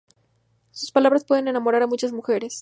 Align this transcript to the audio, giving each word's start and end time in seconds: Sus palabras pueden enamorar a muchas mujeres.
Sus 0.71 0.91
palabras 0.91 1.25
pueden 1.25 1.47
enamorar 1.47 1.83
a 1.83 1.85
muchas 1.85 2.11
mujeres. 2.11 2.59